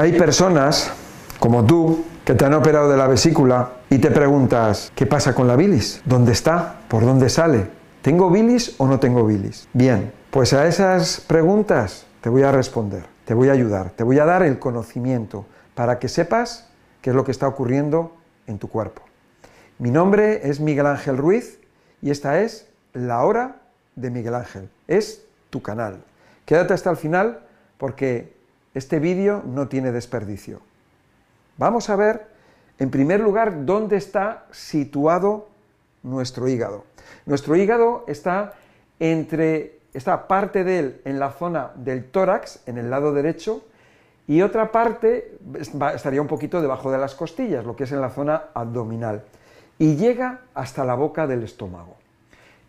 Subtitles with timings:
[0.00, 0.90] Hay personas
[1.38, 5.46] como tú que te han operado de la vesícula y te preguntas, ¿qué pasa con
[5.46, 6.00] la bilis?
[6.06, 6.80] ¿Dónde está?
[6.88, 7.66] ¿Por dónde sale?
[8.00, 9.68] ¿Tengo bilis o no tengo bilis?
[9.74, 14.18] Bien, pues a esas preguntas te voy a responder, te voy a ayudar, te voy
[14.18, 15.44] a dar el conocimiento
[15.74, 16.70] para que sepas
[17.02, 19.02] qué es lo que está ocurriendo en tu cuerpo.
[19.78, 21.60] Mi nombre es Miguel Ángel Ruiz
[22.00, 23.56] y esta es La Hora
[23.96, 24.70] de Miguel Ángel.
[24.88, 26.02] Es tu canal.
[26.46, 27.40] Quédate hasta el final
[27.76, 28.39] porque
[28.74, 30.60] este vídeo no tiene desperdicio.
[31.56, 32.28] Vamos a ver,
[32.78, 35.48] en primer lugar, dónde está situado
[36.02, 36.84] nuestro hígado.
[37.26, 38.54] Nuestro hígado está
[38.98, 43.64] entre, esta parte de él en la zona del tórax, en el lado derecho,
[44.26, 48.10] y otra parte estaría un poquito debajo de las costillas, lo que es en la
[48.10, 49.24] zona abdominal,
[49.78, 51.96] y llega hasta la boca del estómago.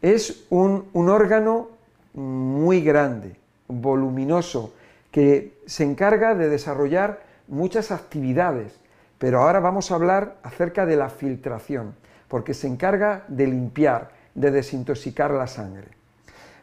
[0.02, 1.70] Es un, un órgano
[2.14, 3.36] muy grande,
[3.68, 4.74] voluminoso,
[5.12, 8.80] que se encarga de desarrollar muchas actividades,
[9.18, 11.96] pero ahora vamos a hablar acerca de la filtración,
[12.28, 15.90] porque se encarga de limpiar, de desintoxicar la sangre.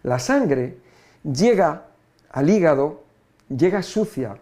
[0.03, 0.79] La sangre
[1.23, 1.85] llega
[2.31, 3.05] al hígado,
[3.49, 4.39] llega sucia,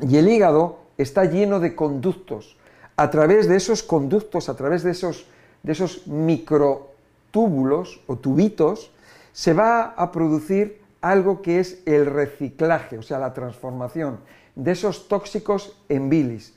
[0.00, 2.56] y el hígado está lleno de conductos.
[2.96, 5.26] A través de esos conductos, a través de esos,
[5.62, 8.90] de esos microtúbulos o tubitos,
[9.32, 14.20] se va a producir algo que es el reciclaje, o sea, la transformación
[14.54, 16.54] de esos tóxicos en bilis.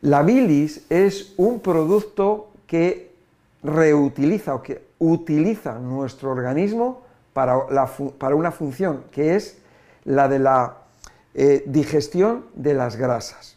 [0.00, 3.12] La bilis es un producto que
[3.62, 7.56] reutiliza o que utiliza nuestro organismo para,
[8.34, 9.58] una función, que es
[10.04, 10.76] la de la
[11.34, 13.56] eh, digestión de las grasas.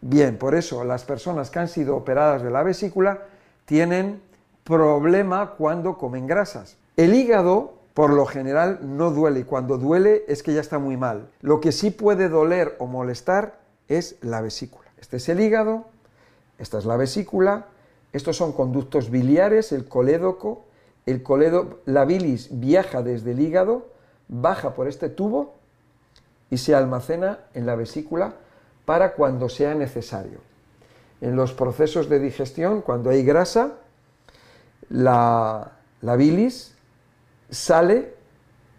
[0.00, 3.26] Bien, por eso las personas que han sido operadas de la vesícula
[3.64, 4.20] tienen
[4.64, 6.76] problema cuando comen grasas.
[6.96, 10.96] El hígado por lo general no duele y cuando duele es que ya está muy
[10.96, 11.28] mal.
[11.40, 14.88] Lo que sí puede doler o molestar es la vesícula.
[14.98, 15.84] Este es el hígado,
[16.58, 17.66] esta es la vesícula,
[18.12, 20.64] estos son conductos biliares, el colédoco,
[21.06, 23.88] el coledo, la bilis viaja desde el hígado,
[24.28, 25.54] baja por este tubo
[26.50, 28.34] y se almacena en la vesícula
[28.84, 30.38] para cuando sea necesario.
[31.20, 33.74] En los procesos de digestión, cuando hay grasa,
[34.88, 36.74] la, la bilis
[37.52, 38.14] sale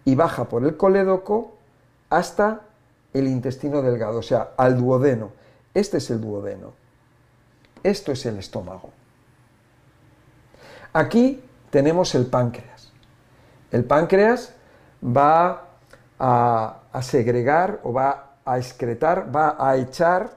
[0.03, 1.55] y baja por el colédoco
[2.09, 2.61] hasta
[3.13, 5.31] el intestino delgado, o sea, al duodeno.
[5.73, 6.73] Este es el duodeno.
[7.83, 8.89] Esto es el estómago.
[10.91, 12.91] Aquí tenemos el páncreas.
[13.71, 14.53] El páncreas
[15.03, 15.69] va
[16.19, 20.31] a, a, segregar o va a excretar, va a echar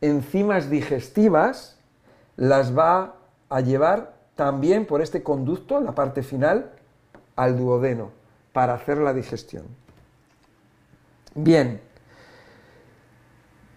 [0.00, 1.78] enzimas digestivas,
[2.36, 3.14] las va
[3.48, 6.72] a llevar también por este conducto, la parte final,
[7.42, 8.10] al duodeno
[8.52, 9.64] para hacer la digestión.
[11.34, 11.80] Bien,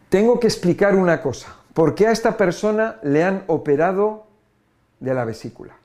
[0.10, 1.56] tengo que explicar una cosa.
[1.74, 4.28] ¿Por qué a esta persona le han operado
[5.00, 5.76] de la vesícula?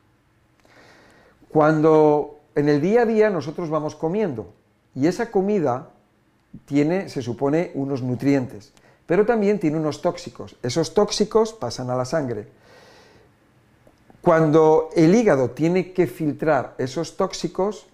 [1.49, 4.53] Cuando en el día a día nosotros vamos comiendo
[4.95, 5.91] y esa comida
[6.65, 8.73] tiene, se supone, unos nutrientes,
[9.07, 10.57] pero también tiene unos tóxicos.
[10.63, 12.49] Esos tóxicos pasan a la sangre
[14.23, 17.87] cuando el hígado tiene que filtrar esos tóxicos,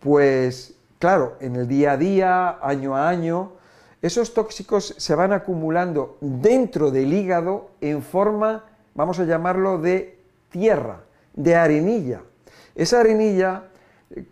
[0.00, 3.52] pues claro, en el día a día, año a año,
[4.00, 10.18] esos tóxicos se van acumulando dentro del hígado en forma, vamos a llamarlo, de
[10.50, 11.00] tierra,
[11.34, 12.22] de arenilla.
[12.74, 13.64] Esa arenilla,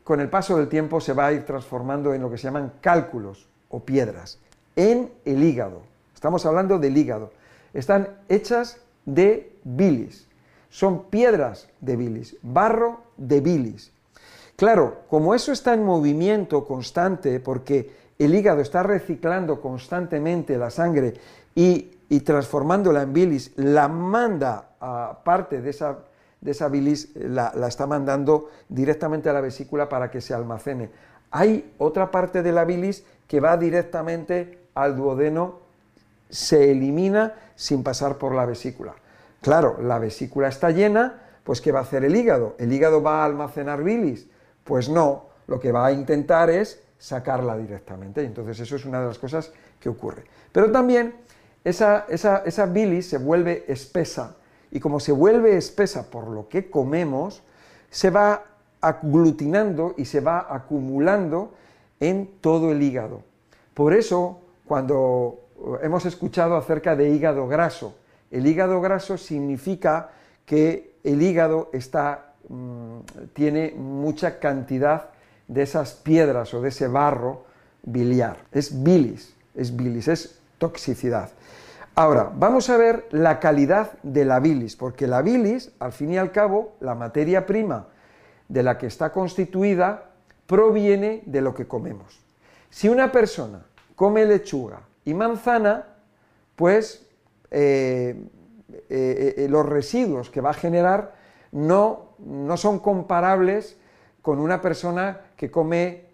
[0.04, 2.72] con el paso del tiempo, se va a ir transformando en lo que se llaman
[2.80, 4.38] cálculos o piedras,
[4.76, 5.82] en el hígado.
[6.14, 7.32] Estamos hablando del hígado.
[7.74, 10.28] Están hechas de bilis
[10.72, 13.92] son piedras de bilis, barro de bilis.
[14.56, 21.12] Claro, como eso está en movimiento constante, porque el hígado está reciclando constantemente la sangre
[21.54, 21.90] y,
[22.24, 25.98] transformándola en bilis, la manda a parte de esa,
[26.40, 30.88] de esa bilis, la, la está mandando directamente a la vesícula para que se almacene.
[31.32, 35.58] Hay otra parte de la bilis que va directamente al duodeno,
[36.30, 38.94] se elimina sin pasar por la vesícula.
[39.42, 42.54] Claro, la vesícula está llena, pues ¿qué va a hacer el hígado?
[42.58, 44.28] ¿El hígado va a almacenar bilis?
[44.64, 48.22] Pues no, lo que va a intentar es sacarla directamente.
[48.22, 50.24] Y entonces eso es una de las cosas que ocurre.
[50.52, 51.16] Pero también
[51.64, 54.36] esa, esa bilis se vuelve espesa
[54.70, 57.42] y como se vuelve espesa por lo que comemos,
[57.90, 58.44] se va
[58.80, 61.52] aglutinando y se va acumulando
[62.00, 63.22] en todo el hígado.
[63.74, 65.40] Por eso, cuando
[65.82, 67.96] hemos escuchado acerca de hígado graso,
[68.32, 70.10] el hígado graso significa
[70.46, 72.98] que el hígado está, mm,
[73.34, 75.10] tiene mucha cantidad
[75.46, 77.44] de esas piedras o de ese barro
[77.82, 78.38] biliar.
[78.50, 81.30] Es bilis, es bilis, es toxicidad.
[81.94, 86.16] Ahora, vamos a ver la calidad de la bilis, porque la bilis, al fin y
[86.16, 87.88] al cabo, la materia prima
[88.48, 90.10] de la que está constituida,
[90.46, 92.18] proviene de lo que comemos.
[92.70, 95.84] Si una persona come lechuga y manzana,
[96.56, 97.06] pues
[97.52, 98.16] eh,
[98.88, 101.14] eh, eh, los residuos que va a generar
[101.52, 103.76] no, no son comparables
[104.22, 106.06] con una persona que come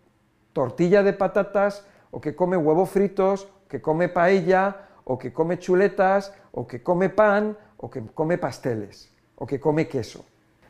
[0.52, 6.32] tortilla de patatas o que come huevos fritos, que come paella o que come chuletas,
[6.52, 10.26] o que come pan, o que come pasteles, o que come queso.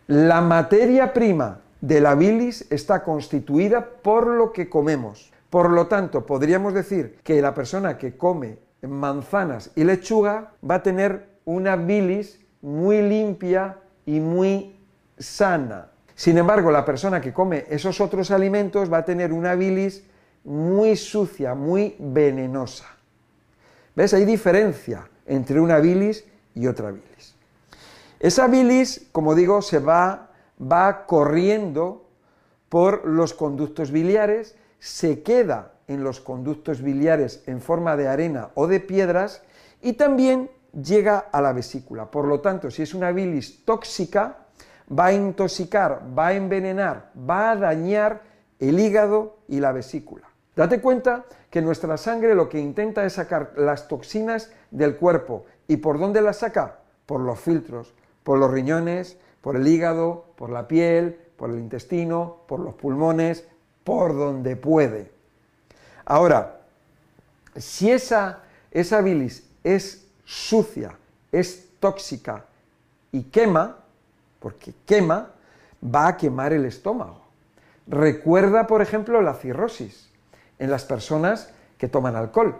[0.06, 5.32] La materia prima de la bilis está constituida por lo que comemos.
[5.50, 10.82] Por lo tanto, podríamos decir que la persona que come manzanas y lechuga va a
[10.82, 14.76] tener una bilis muy limpia y muy
[15.19, 15.90] sana.
[16.14, 20.04] Sin embargo, la persona que come esos otros alimentos va a tener una bilis
[20.44, 22.86] muy sucia, muy venenosa.
[23.94, 24.14] ¿Ves?
[24.14, 27.34] Hay diferencia entre una bilis y otra bilis.
[28.20, 30.30] Esa bilis, como digo, se va,
[30.60, 32.08] va corriendo
[32.69, 38.67] por los conductos biliares, se queda en los conductos biliares en forma de arena o
[38.67, 39.43] de piedras
[39.82, 42.11] y también llega a la vesícula.
[42.11, 44.37] Por lo tanto, si es una bilis tóxica,
[44.96, 48.23] va a intoxicar, va a envenenar, va a dañar
[48.58, 50.29] el hígado y la vesícula.
[50.55, 55.44] Date cuenta que nuestra sangre lo que intenta es sacar las toxinas del cuerpo.
[55.69, 56.81] ¿Y por dónde las saca?
[57.06, 62.43] Por los filtros, por los riñones, por el hígado, por la piel, por el intestino,
[62.49, 63.46] por los pulmones,
[63.85, 65.17] por donde puede.
[66.10, 66.62] Ahora,
[67.55, 68.38] si esa,
[68.70, 70.96] esa bilis es sucia,
[71.31, 72.46] es tóxica
[73.12, 73.76] y quema,
[74.40, 75.32] porque quema,
[75.84, 77.20] va a quemar el estómago.
[77.87, 80.08] Recuerda, por ejemplo, la cirrosis
[80.58, 82.56] en las personas que toman alcohol.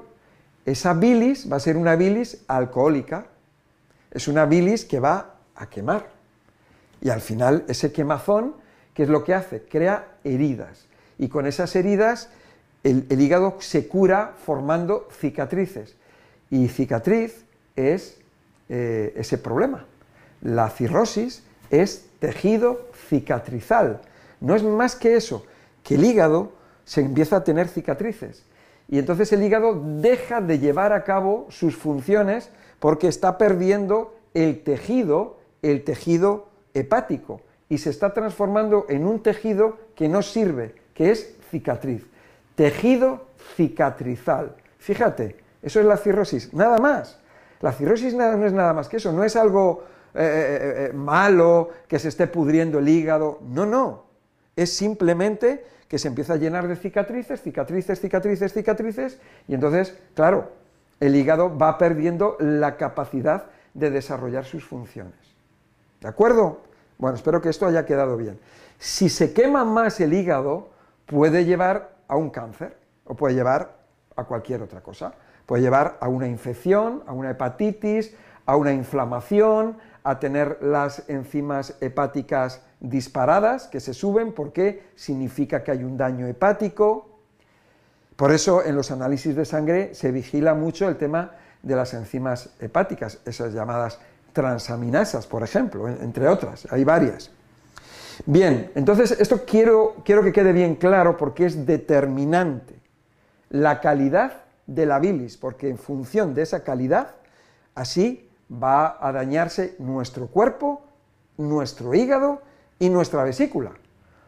[0.67, 3.29] Esa bilis va a ser una bilis alcohólica,
[4.11, 6.11] es una bilis que va a quemar.
[7.01, 8.57] Y al final ese quemazón,
[8.93, 9.63] ¿qué es lo que hace?
[9.63, 10.85] Crea heridas.
[11.17, 12.29] Y con esas heridas
[12.83, 15.97] el, hígado se cura formando cicatrices.
[16.51, 17.45] Y cicatriz
[17.77, 18.19] es
[18.69, 19.87] eh, ese problema.
[20.41, 24.01] La cirrosis es tejido cicatrizal.
[24.41, 25.45] No es más que eso,
[25.83, 26.53] que el hígado
[26.85, 28.45] se empieza a tener cicatrices.
[28.89, 34.63] Y entonces el hígado deja de llevar a cabo sus funciones porque está perdiendo el
[34.63, 41.11] tejido, el tejido hepático, y se está transformando en un tejido que no sirve, que
[41.11, 42.07] es cicatriz.
[42.59, 44.57] Tejido cicatrizal.
[44.79, 47.21] Fíjate, eso es la cirrosis, nada más.
[47.61, 51.71] La cirrosis no es nada más que eso, no es algo eh, eh, eh, malo,
[51.87, 54.07] que se esté pudriendo el hígado, no, no,
[54.57, 60.51] es simplemente que se empieza a llenar de cicatrices, cicatrices, cicatrices, cicatrices, y entonces, claro,
[60.99, 65.15] el hígado va perdiendo la capacidad de desarrollar sus funciones.
[66.01, 66.63] ¿De acuerdo?
[66.99, 68.41] Bueno, espero que esto haya quedado bien.
[68.81, 70.71] Si se quema más el hígado,
[71.07, 73.79] puede llevar a un cáncer o puede llevar
[74.17, 75.15] a cualquier otra cosa.
[75.47, 78.15] Puede llevar a una infección, a una hepatitis,
[78.45, 85.71] a una inflamación, a tener las enzimas hepáticas disparadas que se suben porque significa que
[85.71, 87.21] hay un daño hepático.
[88.17, 91.33] Por eso en los análisis de sangre se vigila mucho el tema
[91.63, 94.01] de las enzimas hepáticas, esas llamadas
[94.33, 97.31] transaminasas, por ejemplo, entre otras, hay varias.
[98.27, 102.81] Bien, entonces esto quiero, quiero que quede bien claro porque es determinante
[103.51, 107.15] la calidad de la bilis, porque en función de esa calidad,
[107.75, 110.83] así va a dañarse nuestro cuerpo,
[111.37, 112.43] nuestro hígado
[112.79, 113.73] y nuestra vesícula.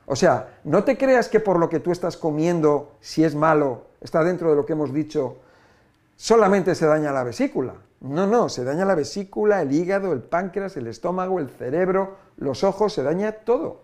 [0.07, 3.87] O sea, no te creas que por lo que tú estás comiendo, si es malo,
[4.01, 5.37] está dentro de lo que hemos dicho,
[6.21, 7.77] solamente se daña la vesícula.
[8.01, 12.63] No, no, se daña la vesícula, el hígado, el páncreas, el estómago, el cerebro, los
[12.63, 13.81] ojos, se daña todo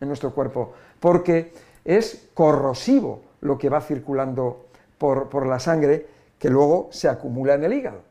[0.00, 1.52] en nuestro cuerpo, porque
[1.84, 4.66] es corrosivo lo que va circulando
[4.98, 6.06] por, la sangre
[6.38, 8.02] que luego se acumula en el hígado.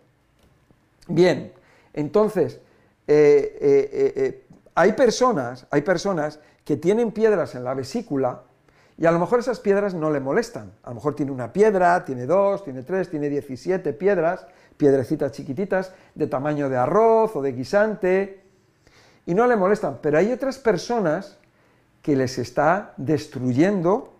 [1.07, 1.53] Bien,
[1.93, 2.59] entonces,
[3.07, 4.45] eh, eh, eh,
[4.75, 8.43] hay personas, hay personas que tienen piedras en la vesícula
[8.99, 10.73] y a lo mejor esas piedras no le molestan.
[10.83, 15.93] A lo mejor tiene una piedra, tiene dos, tiene tres, tiene 17 piedras, piedrecitas chiquititas
[16.15, 18.43] de tamaño de arroz o de guisante,
[19.25, 19.99] y no le molestan.
[20.01, 21.37] Pero hay otras personas
[22.01, 24.13] que les está destruyendo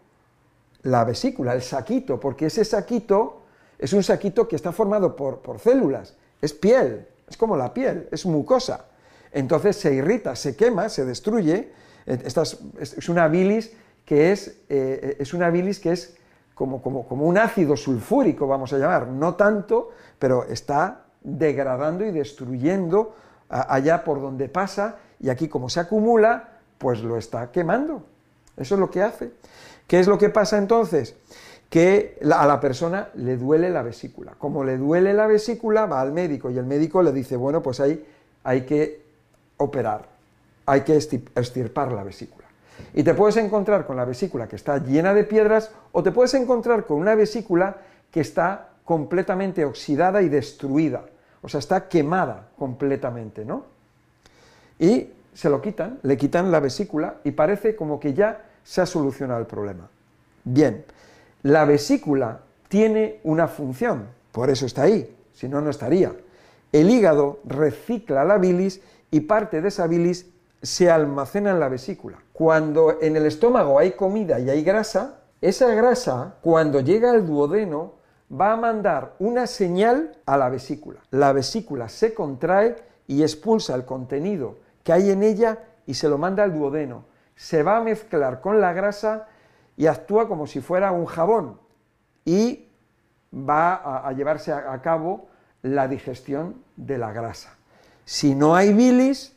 [0.84, 3.42] la vesícula, el saquito, porque ese saquito
[3.78, 8.26] es un saquito que está formado por, células, es piel, es como la piel, es
[8.26, 8.86] mucosa
[9.32, 11.72] entonces se irrita, se quema, se destruye.
[12.06, 13.72] Esta es, una bilis
[14.10, 16.18] que es, eh, es una bilis que es
[16.56, 22.10] como, como, como un ácido sulfúrico, vamos a llamar, no tanto, pero está degradando y
[22.10, 23.14] destruyendo
[23.50, 28.02] allá por donde pasa y aquí como se acumula, pues lo está quemando.
[28.58, 29.32] Eso es lo que hace.
[29.86, 31.16] ¿Qué es lo que pasa entonces?
[31.70, 34.34] Que a la persona le duele la vesícula.
[34.40, 37.80] Como le duele la vesícula, va al médico y el médico le dice, bueno, pues
[37.80, 38.04] ahí
[38.44, 39.04] hay que
[39.58, 40.08] operar,
[40.66, 42.49] hay que estirpar la vesícula.
[42.94, 46.34] Y te puedes encontrar con la vesícula que está llena de piedras o te puedes
[46.34, 47.78] encontrar con una vesícula
[48.12, 51.06] que está completamente oxidada y destruida,
[51.42, 53.66] o sea, está quemada completamente, ¿no?
[54.80, 58.86] Y se lo quitan, le quitan la vesícula y parece como que ya se ha
[58.86, 59.90] solucionado el problema.
[60.44, 60.86] Bien,
[61.44, 66.12] la vesícula tiene una función, por eso está ahí, si no, no estaría.
[66.72, 68.82] El hígado recicla la bilis
[69.12, 70.26] y parte de esa bilis
[70.62, 72.18] se almacena en la vesícula.
[72.34, 77.94] Cuando en el estómago hay comida y hay grasa, esa grasa, cuando llega al duodeno,
[78.30, 81.00] va a mandar una señal a la vesícula.
[81.12, 82.76] La vesícula se contrae
[83.08, 87.06] y expulsa el contenido que hay en ella y se lo manda al duodeno.
[87.36, 89.28] Se va a mezclar con la grasa
[89.78, 91.58] y actúa como si fuera un jabón
[92.26, 92.68] y
[93.34, 95.30] va a, llevarse a cabo
[95.62, 97.56] la digestión de la grasa.
[98.06, 99.36] Si no hay bilis,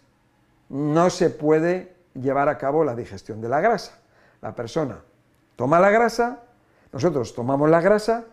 [0.72, 3.98] no se puede llevar a cabo la digestión de la grasa.
[4.40, 5.00] La persona
[5.54, 6.40] toma la grasa,
[6.92, 8.24] nosotros tomamos la grasa,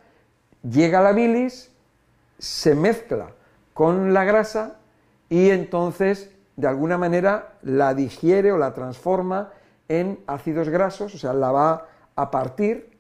[0.64, 1.70] llega la bilis,
[2.38, 3.32] se mezcla
[3.74, 4.78] con la grasa
[5.28, 9.52] y entonces de alguna manera la digiere o la transforma
[9.90, 12.98] en ácidos grasos, o sea, la va a partir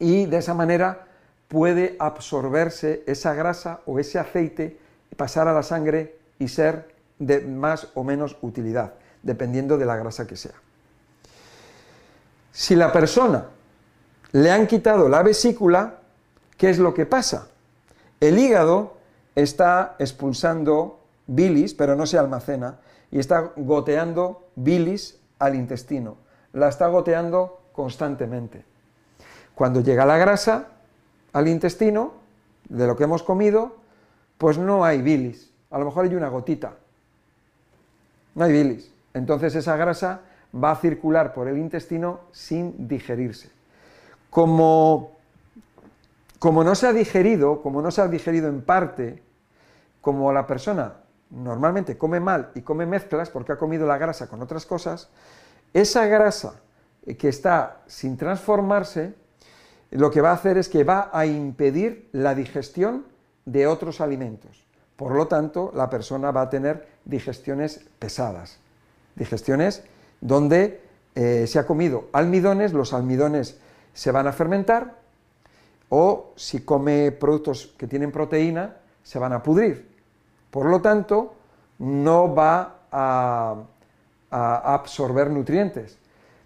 [0.00, 1.06] y de esa manera
[1.46, 4.76] puede absorberse esa grasa o ese aceite,
[5.16, 10.26] pasar a la sangre y ser de más o menos utilidad, dependiendo de la grasa
[10.26, 10.54] que sea.
[12.52, 13.46] Si la persona
[14.32, 15.98] le han quitado la vesícula,
[16.56, 17.48] ¿qué es lo que pasa?
[18.20, 18.96] El hígado
[19.34, 22.78] está expulsando bilis, pero no se almacena,
[23.10, 26.16] y está goteando bilis al intestino.
[26.52, 28.64] La está goteando constantemente.
[29.54, 30.68] Cuando llega la grasa
[31.32, 32.14] al intestino,
[32.68, 33.76] de lo que hemos comido,
[34.36, 35.50] pues no hay bilis.
[35.70, 36.74] A lo mejor hay una gotita,
[38.38, 38.90] no hay bilis.
[39.14, 40.20] Entonces esa grasa
[40.54, 43.50] va a circular por el intestino sin digerirse.
[44.30, 45.16] Como,
[46.38, 49.22] como no se ha digerido, como no se ha digerido en parte,
[50.00, 50.94] como la persona
[51.30, 55.08] normalmente come mal y come mezclas porque ha comido la grasa con otras cosas,
[55.74, 56.60] esa grasa
[57.18, 59.14] que está sin transformarse,
[59.90, 63.04] lo que va a hacer es que va a impedir la digestión
[63.46, 64.64] de otros alimentos.
[64.96, 68.58] Por lo tanto, la persona va a tener digestiones pesadas,
[69.16, 69.82] digestiones
[70.20, 70.80] donde
[71.16, 73.58] eh, se ha comido almidones, los almidones
[73.94, 74.98] se van a fermentar,
[75.88, 79.88] o si come productos que tienen proteína, se van a pudrir.
[80.50, 81.34] Por lo tanto,
[81.78, 83.56] no va a,
[84.30, 85.96] absorber nutrientes,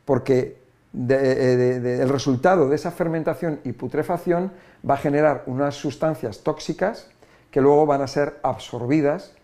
[0.04, 0.62] porque
[1.09, 4.52] eh, el resultado de esa fermentación y putrefacción
[4.88, 7.11] va a generar unas sustancias tóxicas
[7.50, 9.35] que luego van a ser absorbidas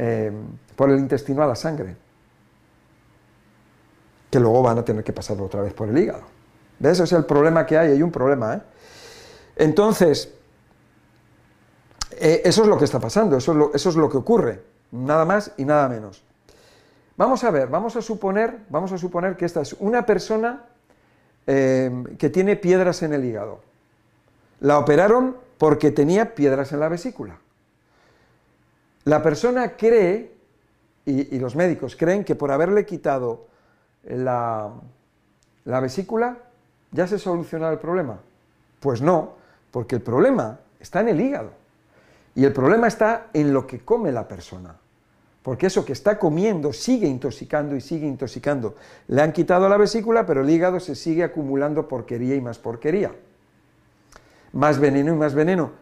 [0.00, 0.30] eh,
[0.76, 1.96] por el intestino a la sangre,
[4.30, 6.22] que luego van a tener que pasar otra vez por el hígado.
[6.78, 6.92] ¿Ves?
[6.92, 8.54] Ese es el problema que hay, hay un problema.
[8.54, 8.62] ¿eh?
[9.56, 10.32] Entonces,
[12.12, 14.62] eh, eso es lo que está pasando, eso es, lo, eso es lo que ocurre,
[14.92, 16.22] nada más y nada menos.
[17.16, 20.64] Vamos a ver, vamos a suponer, vamos a suponer que esta es una persona
[21.44, 23.60] que tiene piedras en el hígado.
[24.60, 27.38] La operaron porque tenía piedras en la vesícula.
[29.08, 30.34] La persona cree,
[31.06, 33.46] y, los médicos creen, que por haberle quitado
[34.04, 34.70] la,
[35.64, 36.36] la vesícula
[36.92, 38.20] ya se soluciona el problema.
[38.80, 39.36] Pues no,
[39.70, 41.52] porque el problema está en el hígado.
[42.34, 44.76] Y el problema está en lo que come la persona.
[45.42, 48.74] Porque eso que está comiendo sigue intoxicando y sigue intoxicando.
[49.06, 53.12] Le han quitado la vesícula, pero el hígado se sigue acumulando porquería y más porquería.
[54.52, 55.72] Más veneno y más veneno,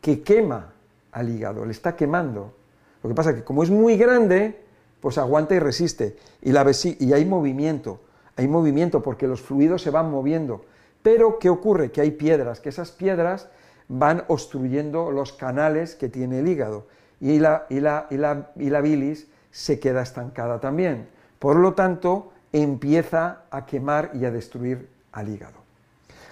[0.00, 0.72] que quema
[1.10, 2.54] al hígado, le está quemando.
[3.02, 4.60] Lo que pasa es que como es muy grande,
[5.00, 6.16] pues aguanta y resiste.
[6.42, 6.64] Y, la
[6.98, 8.00] y hay movimiento,
[8.36, 10.64] hay movimiento porque los fluidos se van moviendo.
[11.02, 11.90] Pero ¿qué ocurre?
[11.92, 13.48] Que hay piedras, que esas piedras
[13.88, 16.86] van obstruyendo los canales que tiene el hígado.
[17.20, 21.08] Y la, y la, y la, y la bilis se queda estancada también.
[21.38, 25.66] Por lo tanto, empieza a quemar y a destruir al hígado.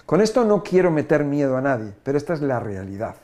[0.05, 3.15] Con esto no quiero meter miedo a nadie, pero esta es la realidad.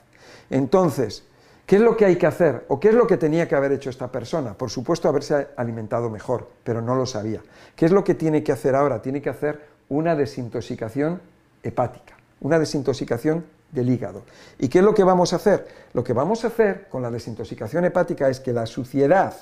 [0.50, 1.24] Entonces,
[1.66, 2.64] ¿Qué es lo que hay que hacer?
[2.68, 4.54] ¿O qué es lo que tenía que haber hecho esta persona?
[4.54, 7.40] Por supuesto, haberse alimentado mejor, pero no lo sabía.
[7.76, 9.00] ¿Qué es lo que tiene que hacer ahora?
[9.00, 11.20] Tiene que hacer una desintoxicación
[11.62, 14.22] hepática, una desintoxicación del hígado.
[14.58, 15.66] ¿Y qué es lo que vamos a hacer?
[15.94, 19.34] Lo que vamos a hacer con la desintoxicación hepática es que la suciedad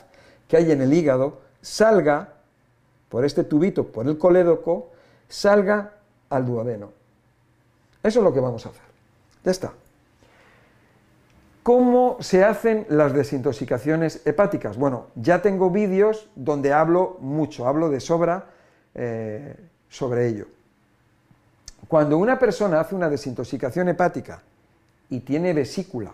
[0.47, 2.35] que hay en el hígado salga
[3.09, 4.91] por este tubito, por el colédoco,
[5.29, 5.95] salga
[6.29, 6.93] al duodeno.
[8.03, 8.83] Eso es lo que vamos a hacer.
[9.45, 9.73] Ya está.
[11.71, 14.77] ¿Cómo se hacen las desintoxicaciones hepáticas?
[14.77, 18.47] Bueno, ya tengo vídeos donde hablo mucho, hablo de sobra
[18.93, 19.55] eh,
[19.89, 20.47] sobre ello.
[21.87, 24.43] Cuando una persona hace una desintoxicación hepática
[25.11, 26.13] y tiene vesícula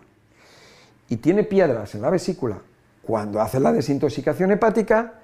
[1.09, 2.59] y tiene piedras en la vesícula,
[3.01, 5.15] cuando hace la desintoxicación hepática,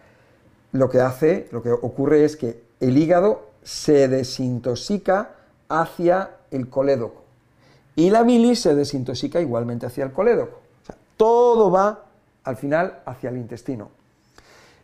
[0.72, 5.34] lo que hace, lo que ocurre es que el hígado se desintoxica
[5.68, 7.21] hacia el colédoco
[7.96, 10.60] y la bilis se desintoxica igualmente hacia el colédoco.
[11.16, 12.06] todo va
[12.44, 13.90] al final hacia el intestino.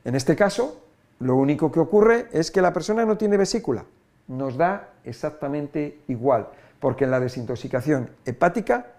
[0.05, 0.81] En este caso,
[1.21, 3.85] lo único que ocurre es que la persona no tiene vesícula.
[4.29, 6.49] Nos da exactamente igual,
[6.81, 8.93] porque en la desintoxicación hepática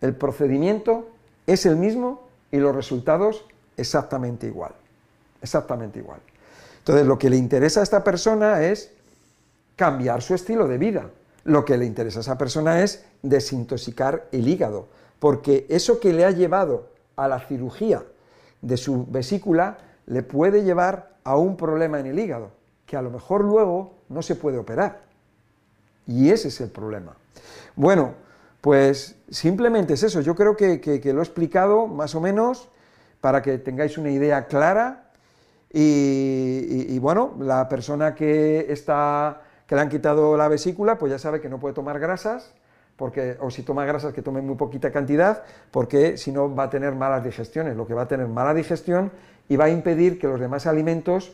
[0.00, 1.08] el procedimiento
[1.46, 3.44] es el mismo y los resultados
[3.76, 4.72] exactamente igual.
[5.42, 6.20] Exactamente igual.
[6.78, 8.92] Entonces, lo que le interesa a esta persona es
[9.76, 11.10] cambiar su estilo de vida.
[11.48, 14.86] Lo que le interesa a esa persona es desintoxicar el hígado,
[15.18, 18.04] porque eso que le ha llevado a la cirugía
[18.60, 22.50] de su vesícula le puede llevar a un problema en el hígado,
[22.84, 25.00] que a lo mejor luego no se puede operar.
[26.06, 27.16] Y ese es el problema.
[27.76, 28.12] Bueno,
[28.60, 30.20] pues simplemente es eso.
[30.20, 32.68] Yo creo que, lo he explicado más o menos
[33.22, 35.12] para que tengáis una idea clara.
[35.72, 41.40] y bueno, la persona que está que le han quitado la vesícula, pues ya sabe
[41.42, 42.54] que no puede tomar grasas,
[42.96, 46.70] porque, o si toma grasas que tome muy poquita cantidad, porque si no va a
[46.70, 49.12] tener malas digestiones, lo que va a tener mala digestión
[49.46, 51.32] y va a impedir que los demás alimentos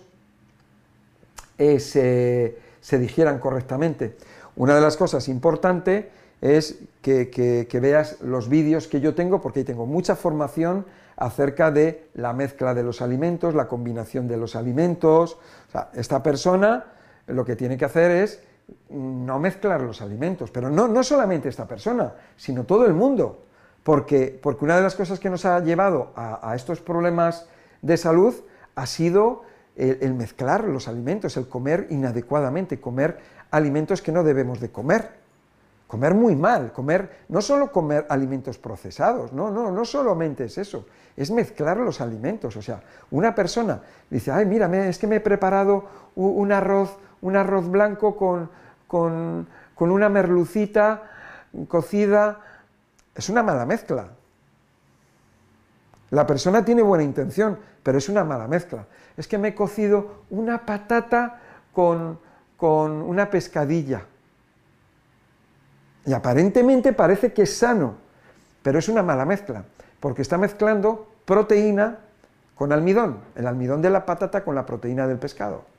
[1.59, 4.17] eh, se, se, digieran correctamente.
[4.57, 6.07] Una de las cosas importantes
[6.41, 10.85] es que, que, veas los vídeos que yo tengo, porque ahí tengo mucha formación
[11.17, 15.39] acerca de la mezcla de los alimentos, la combinación de los alimentos.
[15.69, 16.87] O sea, esta persona
[17.26, 18.43] lo que tiene que hacer es
[18.89, 23.45] no mezclar los alimentos, pero no, no solamente esta persona, sino todo el mundo,
[23.82, 27.47] porque, porque una de las cosas que nos ha llevado a, estos problemas
[27.82, 28.34] de salud
[28.75, 29.43] ha sido
[29.76, 33.19] el, mezclar los alimentos, el comer inadecuadamente, comer
[33.50, 35.25] alimentos que no debemos de comer
[35.95, 40.87] comer muy mal, comer, no solo comer alimentos procesados, no, no, no solamente es eso,
[41.17, 42.56] es mezclar los alimentos.
[42.56, 42.82] O sea,
[43.13, 45.84] una persona dice, ay, mira, es que me he preparado
[46.17, 48.50] un arroz un arroz blanco con,
[48.87, 51.02] con, una merlucita
[51.69, 52.41] cocida,
[53.15, 54.10] es una mala mezcla.
[56.10, 58.87] La persona tiene buena intención, pero es una mala mezcla.
[59.17, 61.41] Es que me he cocido una patata
[61.73, 62.21] con,
[62.58, 64.02] con una pescadilla.
[66.04, 67.95] Y aparentemente parece que es sano,
[68.63, 69.65] pero es una mala mezcla,
[69.99, 72.00] porque está mezclando proteína
[72.54, 75.74] con almidón, el almidón de la patata con la proteína del pescado.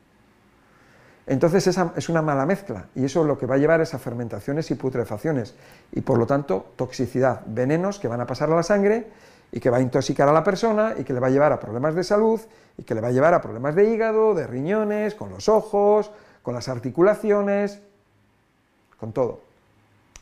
[1.28, 4.00] Entonces esa es una mala mezcla y eso lo que va a llevar es a
[4.00, 5.56] fermentaciones y putrefacciones
[5.92, 9.08] y por lo tanto toxicidad, venenos que van a pasar a la sangre
[9.52, 11.60] y que va a intoxicar a la persona y que le va a llevar a
[11.60, 12.40] problemas de salud
[12.78, 16.12] y que le va a llevar a problemas de hígado, de riñones, con los ojos,
[16.44, 17.80] con las articulaciones,
[19.00, 19.42] con todo.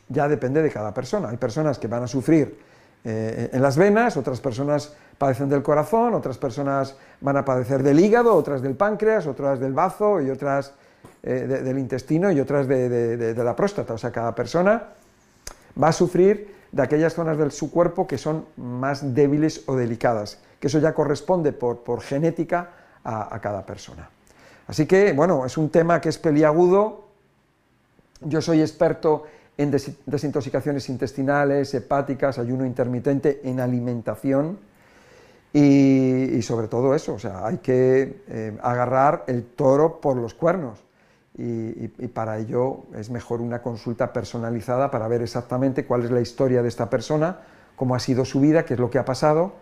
[0.08, 1.28] Ya depende de cada persona.
[1.28, 2.58] Hay personas que van a sufrir
[3.04, 8.00] eh, en las venas, otras personas padecen del corazón, otras personas van a padecer del
[8.00, 10.72] hígado, otras del páncreas, otras del bazo y otras
[11.26, 13.94] eh, del intestino y otras de, la próstata.
[13.94, 14.90] O sea, cada persona
[15.82, 20.38] va a sufrir de aquellas zonas de su cuerpo que son más débiles o delicadas,
[20.60, 22.70] que eso ya corresponde por, genética
[23.02, 24.10] a, cada persona.
[24.66, 27.06] Así que, bueno, es un tema que es peliagudo.
[28.20, 29.24] Yo soy experto
[29.56, 34.58] en desintoxicaciones intestinales, hepáticas, ayuno intermitente, en alimentación
[35.54, 40.84] y, sobre todo eso, o sea, hay que eh, agarrar el toro por los cuernos
[41.36, 46.62] y, para ello es mejor una consulta personalizada para ver exactamente cuál es la historia
[46.62, 47.38] de esta persona,
[47.74, 49.54] cómo ha sido su vida, qué es lo que ha pasado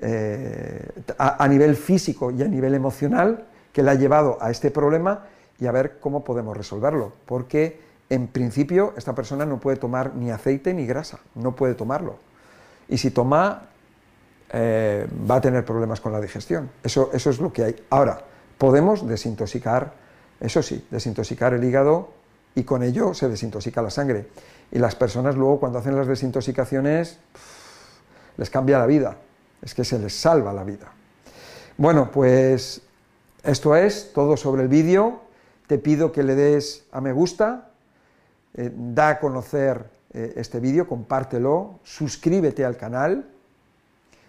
[0.00, 0.88] eh,
[1.18, 5.26] a, nivel físico y a nivel emocional que le ha llevado a este problema
[5.60, 7.12] y a ver cómo podemos resolverlo.
[7.26, 12.16] Porque en principio esta persona no puede tomar ni aceite ni grasa, no puede tomarlo.
[12.88, 13.68] Y si toma,
[14.52, 16.70] eh, va a tener problemas con la digestión.
[16.82, 17.76] Eso es lo que hay.
[17.90, 18.22] Ahora,
[18.56, 20.03] podemos desintoxicar
[20.44, 22.10] eso sí, desintoxicar el hígado
[22.54, 24.28] y con ello se desintoxica la sangre.
[24.70, 27.18] Y las personas luego cuando hacen las desintoxicaciones
[28.36, 29.16] les cambia la vida,
[29.62, 30.92] es que se les salva la vida.
[31.76, 32.82] Bueno, pues
[33.42, 35.22] esto es todo sobre el vídeo.
[35.66, 37.70] Te pido que le des a me gusta,
[38.54, 43.26] eh, da a conocer eh, este vídeo, compártelo, suscríbete al canal,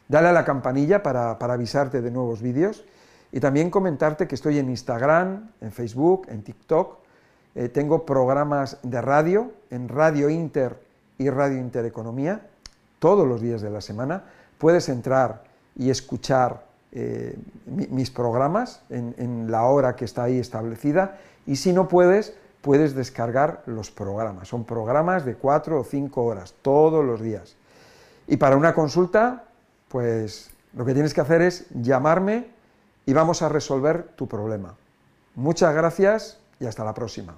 [0.07, 2.85] dale a la campanilla para, avisarte de nuevos vídeos
[3.35, 6.99] y también comentarte que estoy en Instagram, en Facebook, en TikTok,
[7.53, 10.79] eh, tengo programas de radio, en Radio Inter
[11.17, 12.47] y Radio Intereconomía,
[12.97, 14.23] todos los días de la semana,
[14.57, 15.43] puedes entrar
[15.75, 16.63] y escuchar
[17.65, 22.95] mis programas en, en la hora que está ahí establecida y si no puedes, puedes
[22.95, 24.47] descargar los programas.
[24.47, 27.57] Son programas de cuatro o cinco horas, todos los días.
[28.27, 29.43] Y para una consulta,
[29.89, 32.54] pues lo que tienes que hacer es llamarme
[33.05, 34.75] y vamos a resolver tu problema.
[35.35, 37.35] Muchas gracias y hasta la próxima.